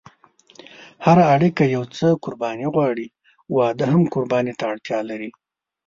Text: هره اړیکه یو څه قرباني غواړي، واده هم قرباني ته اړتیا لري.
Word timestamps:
هره 1.05 1.23
اړیکه 1.35 1.63
یو 1.75 1.83
څه 1.95 2.07
قرباني 2.23 2.67
غواړي، 2.73 3.07
واده 3.55 3.85
هم 3.93 4.03
قرباني 4.13 4.53
ته 4.59 4.63
اړتیا 4.71 4.99
لري. 5.09 5.29